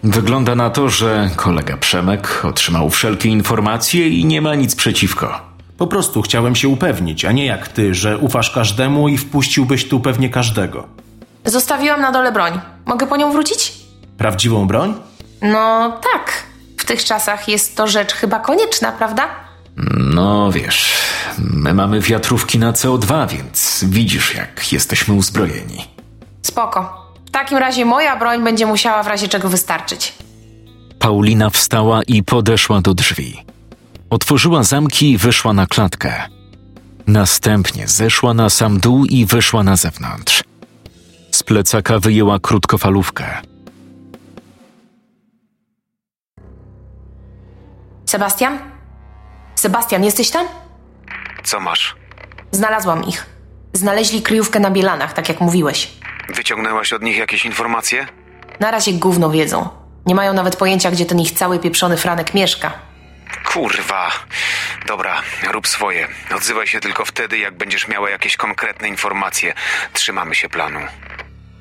Wygląda 0.03 0.55
na 0.55 0.69
to, 0.69 0.89
że 0.89 1.29
kolega 1.35 1.77
Przemek 1.77 2.41
otrzymał 2.43 2.89
wszelkie 2.89 3.29
informacje 3.29 4.09
i 4.09 4.25
nie 4.25 4.41
ma 4.41 4.55
nic 4.55 4.75
przeciwko. 4.75 5.41
Po 5.77 5.87
prostu 5.87 6.21
chciałem 6.21 6.55
się 6.55 6.67
upewnić, 6.67 7.25
a 7.25 7.31
nie 7.31 7.45
jak 7.45 7.67
ty, 7.67 7.93
że 7.93 8.17
ufasz 8.17 8.51
każdemu 8.51 9.07
i 9.07 9.17
wpuściłbyś 9.17 9.87
tu 9.87 9.99
pewnie 9.99 10.29
każdego. 10.29 10.87
Zostawiłam 11.45 12.01
na 12.01 12.11
dole 12.11 12.31
broń. 12.31 12.74
Mogę 12.85 13.07
po 13.07 13.17
nią 13.17 13.31
wrócić? 13.31 13.73
Prawdziwą 14.17 14.67
broń? 14.67 14.93
No 15.41 15.91
tak. 16.13 16.43
W 16.77 16.85
tych 16.85 17.03
czasach 17.03 17.47
jest 17.47 17.75
to 17.77 17.87
rzecz 17.87 18.13
chyba 18.13 18.39
konieczna, 18.39 18.91
prawda? 18.91 19.27
No 19.97 20.51
wiesz, 20.51 20.93
my 21.37 21.73
mamy 21.73 21.99
wiatrówki 21.99 22.59
na 22.59 22.71
CO2, 22.71 23.27
więc 23.29 23.85
widzisz, 23.87 24.35
jak 24.35 24.71
jesteśmy 24.71 25.13
uzbrojeni. 25.13 25.85
Spoko. 26.41 27.05
W 27.25 27.31
takim 27.31 27.57
razie 27.57 27.85
moja 27.85 28.15
broń 28.17 28.43
będzie 28.43 28.65
musiała 28.65 29.03
w 29.03 29.07
razie 29.07 29.27
czego 29.27 29.49
wystarczyć. 29.49 30.13
Paulina 30.99 31.49
wstała 31.49 32.03
i 32.03 32.23
podeszła 32.23 32.81
do 32.81 32.93
drzwi. 32.93 33.43
Otworzyła 34.09 34.63
zamki 34.63 35.11
i 35.11 35.17
wyszła 35.17 35.53
na 35.53 35.67
klatkę. 35.67 36.13
Następnie 37.07 37.87
zeszła 37.87 38.33
na 38.33 38.49
sam 38.49 38.79
dół 38.79 39.05
i 39.05 39.25
wyszła 39.25 39.63
na 39.63 39.75
zewnątrz. 39.75 40.43
Z 41.35 41.43
plecaka 41.43 41.99
wyjęła 41.99 42.39
krótkofalówkę. 42.39 43.41
Sebastian? 48.05 48.59
Sebastian, 49.55 50.03
jesteś 50.03 50.29
tam? 50.29 50.47
Co 51.43 51.59
masz? 51.59 51.95
Znalazłam 52.51 53.03
ich. 53.03 53.25
Znaleźli 53.73 54.21
kryjówkę 54.21 54.59
na 54.59 54.71
Bielanach, 54.71 55.13
tak 55.13 55.29
jak 55.29 55.41
mówiłeś. 55.41 55.91
Wyciągnęłaś 56.35 56.93
od 56.93 57.01
nich 57.01 57.17
jakieś 57.17 57.45
informacje? 57.45 58.07
Na 58.59 58.71
razie 58.71 58.93
gówno 58.93 59.29
wiedzą. 59.29 59.69
Nie 60.05 60.15
mają 60.15 60.33
nawet 60.33 60.55
pojęcia, 60.55 60.91
gdzie 60.91 61.05
ten 61.05 61.19
ich 61.19 61.31
cały 61.31 61.59
pieprzony 61.59 61.97
Franek 61.97 62.33
mieszka. 62.33 62.73
Kurwa. 63.53 64.11
Dobra, 64.87 65.21
rób 65.51 65.67
swoje. 65.67 66.07
Odzywaj 66.35 66.67
się 66.67 66.79
tylko 66.79 67.05
wtedy, 67.05 67.37
jak 67.37 67.57
będziesz 67.57 67.87
miała 67.87 68.09
jakieś 68.09 68.37
konkretne 68.37 68.87
informacje. 68.87 69.53
Trzymamy 69.93 70.35
się 70.35 70.49
planu. 70.49 70.79